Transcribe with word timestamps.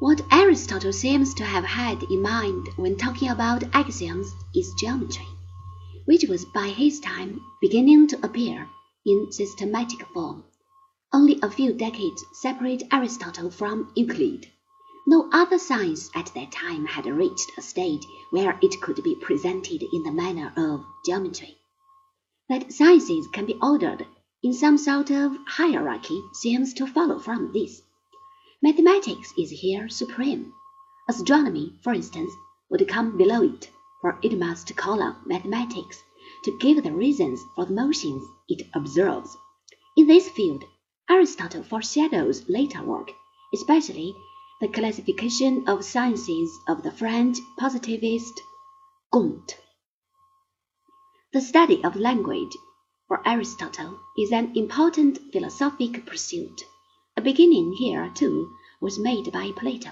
What 0.00 0.22
Aristotle 0.30 0.92
seems 0.92 1.34
to 1.34 1.44
have 1.44 1.64
had 1.64 2.04
in 2.04 2.22
mind 2.22 2.68
when 2.76 2.96
talking 2.96 3.30
about 3.30 3.64
axioms 3.74 4.32
is 4.54 4.72
geometry, 4.78 5.26
which 6.04 6.22
was 6.28 6.44
by 6.44 6.68
his 6.68 7.00
time 7.00 7.40
beginning 7.60 8.06
to 8.08 8.24
appear 8.24 8.68
in 9.04 9.32
systematic 9.32 10.06
form. 10.14 10.44
Only 11.12 11.40
a 11.42 11.50
few 11.50 11.72
decades 11.72 12.24
separate 12.34 12.84
Aristotle 12.92 13.50
from 13.50 13.92
Euclid. 13.96 14.46
No 15.08 15.28
other 15.32 15.58
science 15.58 16.10
at 16.14 16.32
that 16.32 16.52
time 16.52 16.86
had 16.86 17.06
reached 17.06 17.50
a 17.58 17.62
stage 17.62 18.06
where 18.30 18.56
it 18.62 18.80
could 18.80 19.02
be 19.02 19.16
presented 19.16 19.82
in 19.82 20.04
the 20.04 20.12
manner 20.12 20.52
of 20.56 20.84
geometry. 21.04 21.56
That 22.48 22.72
sciences 22.72 23.26
can 23.32 23.46
be 23.46 23.58
ordered 23.60 24.06
in 24.44 24.52
some 24.52 24.78
sort 24.78 25.10
of 25.10 25.36
hierarchy 25.48 26.22
seems 26.34 26.72
to 26.74 26.86
follow 26.86 27.18
from 27.18 27.52
this. 27.52 27.82
Mathematics 28.60 29.32
is 29.38 29.50
here 29.50 29.88
supreme. 29.88 30.52
Astronomy, 31.08 31.78
for 31.84 31.94
instance, 31.94 32.32
would 32.68 32.88
come 32.88 33.16
below 33.16 33.42
it, 33.42 33.70
for 34.00 34.18
it 34.20 34.36
must 34.36 34.74
call 34.74 35.00
on 35.00 35.16
mathematics 35.24 36.02
to 36.42 36.58
give 36.58 36.82
the 36.82 36.90
reasons 36.90 37.40
for 37.54 37.66
the 37.66 37.72
motions 37.72 38.26
it 38.48 38.66
observes. 38.74 39.36
In 39.96 40.08
this 40.08 40.28
field, 40.28 40.64
Aristotle 41.08 41.62
foreshadows 41.62 42.48
later 42.48 42.82
work, 42.82 43.12
especially 43.54 44.12
the 44.60 44.66
classification 44.66 45.68
of 45.68 45.84
sciences 45.84 46.50
of 46.66 46.82
the 46.82 46.90
French 46.90 47.38
positivist 47.60 48.40
Comte. 49.12 49.56
The 51.32 51.40
study 51.40 51.84
of 51.84 51.94
language, 51.94 52.56
for 53.06 53.22
Aristotle, 53.24 54.00
is 54.18 54.32
an 54.32 54.56
important 54.56 55.20
philosophic 55.32 56.04
pursuit. 56.06 56.60
A 57.18 57.20
beginning 57.20 57.72
here, 57.72 58.12
too, 58.14 58.54
was 58.80 58.96
made 58.96 59.32
by 59.32 59.50
Plato, 59.50 59.90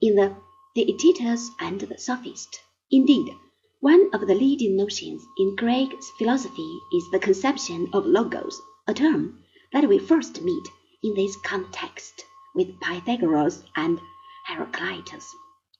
in 0.00 0.16
the 0.16 0.34
Theaetetus 0.74 1.52
and 1.60 1.80
the 1.80 1.96
Sophist. 1.96 2.60
Indeed, 2.90 3.36
one 3.78 4.10
of 4.12 4.26
the 4.26 4.34
leading 4.34 4.74
notions 4.74 5.24
in 5.38 5.54
Greek 5.54 5.94
philosophy 6.18 6.80
is 6.92 7.08
the 7.12 7.20
conception 7.20 7.88
of 7.92 8.04
logos, 8.04 8.60
a 8.88 8.92
term 8.92 9.44
that 9.72 9.88
we 9.88 10.00
first 10.00 10.42
meet 10.42 10.66
in 11.04 11.14
this 11.14 11.36
context 11.36 12.24
with 12.52 12.80
Pythagoras 12.80 13.62
and 13.76 14.00
Heraclitus. 14.48 15.32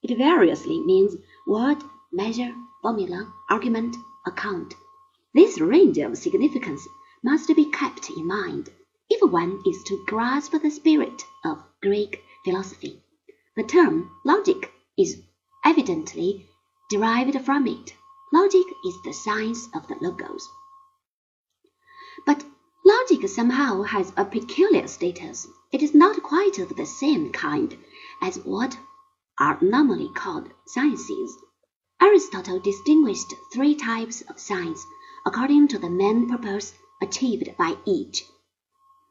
It 0.05 0.17
variously 0.17 0.79
means 0.79 1.17
word, 1.49 1.83
measure, 2.13 2.55
formula, 2.81 3.35
argument, 3.51 3.97
account. 4.25 4.75
This 5.35 5.61
range 5.61 5.99
of 5.99 6.17
significance 6.17 6.87
must 7.25 7.49
be 7.57 7.65
kept 7.73 8.09
in 8.11 8.25
mind 8.25 8.71
if 9.19 9.31
one 9.31 9.63
is 9.65 9.83
to 9.83 10.05
grasp 10.07 10.53
the 10.53 10.71
spirit 10.71 11.23
of 11.43 11.65
Greek 11.81 12.23
philosophy, 12.45 13.03
the 13.57 13.63
term 13.63 14.11
logic 14.27 14.71
is 14.99 15.23
evidently 15.65 16.47
derived 16.91 17.41
from 17.41 17.67
it. 17.67 17.95
Logic 18.31 18.67
is 18.85 18.95
the 19.05 19.15
science 19.15 19.69
of 19.75 19.89
the 19.89 19.97
logos. 20.03 20.47
But 22.27 22.45
logic 22.85 23.27
somehow 23.27 23.85
has 23.85 24.13
a 24.19 24.25
peculiar 24.27 24.87
status. 24.87 25.47
It 25.73 25.83
is 25.83 25.95
not 25.95 26.23
quite 26.23 26.59
of 26.59 26.77
the 26.77 26.85
same 26.85 27.33
kind 27.33 27.75
as 28.21 28.37
what 28.41 28.79
are 29.41 29.57
normally 29.63 30.11
called 30.15 30.51
sciences. 30.67 31.35
Aristotle 32.03 32.61
distinguished 32.61 33.33
three 33.51 33.77
types 33.77 34.21
of 34.29 34.39
science 34.39 34.85
according 35.25 35.69
to 35.69 35.79
the 35.79 35.89
main 35.89 36.29
purpose 36.29 36.75
achieved 37.01 37.57
by 37.57 37.79
each. 37.87 38.23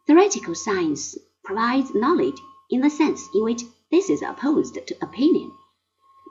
Theoretical 0.07 0.53
science 0.53 1.17
provides 1.43 1.95
knowledge 1.95 2.39
in 2.69 2.81
the 2.81 2.91
sense 2.91 3.27
in 3.33 3.43
which 3.43 3.63
this 3.89 4.07
is 4.07 4.21
opposed 4.21 4.75
to 4.75 5.03
opinion. 5.03 5.51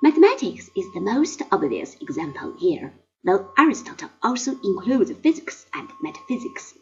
Mathematics 0.01 0.71
is 0.77 0.93
the 0.93 1.01
most 1.01 1.43
obvious 1.51 1.97
example 2.01 2.55
here, 2.57 2.95
though 3.25 3.51
Aristotle 3.59 4.11
also 4.23 4.53
includes 4.63 5.11
physics 5.15 5.67
and 5.75 5.91
metaphysics. 6.01 6.75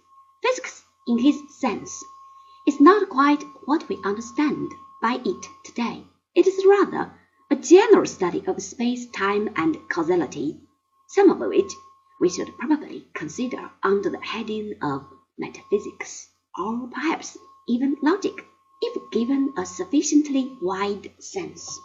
Physics, 0.42 0.84
in 1.08 1.16
his 1.16 1.40
sense, 1.58 2.04
is 2.66 2.78
not 2.78 3.08
quite 3.08 3.42
what 3.64 3.88
we 3.88 3.98
understand 4.04 4.70
by 5.00 5.18
it 5.24 5.46
today. 5.64 6.04
It 6.34 6.46
is 6.46 6.66
rather 6.66 7.10
a 7.50 7.56
general 7.56 8.04
study 8.04 8.44
of 8.46 8.62
space, 8.62 9.06
time, 9.06 9.48
and 9.56 9.78
causality, 9.88 10.60
some 11.08 11.30
of 11.30 11.38
which 11.38 11.72
we 12.20 12.28
should 12.28 12.58
probably 12.58 13.08
consider 13.14 13.70
under 13.82 14.10
the 14.10 14.20
heading 14.20 14.74
of 14.82 15.06
metaphysics 15.38 16.28
or 16.58 16.88
perhaps 16.88 17.38
even 17.68 17.96
logic, 18.02 18.44
if 18.80 19.10
given 19.10 19.52
a 19.56 19.64
sufficiently 19.64 20.56
wide 20.60 21.12
sense. 21.18 21.80